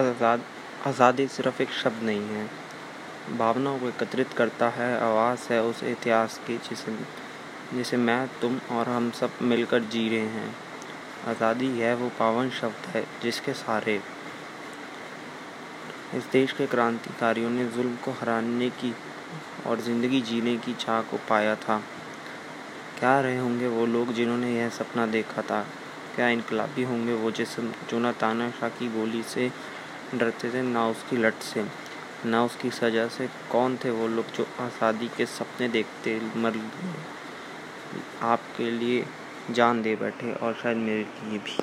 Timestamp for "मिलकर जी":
9.42-10.08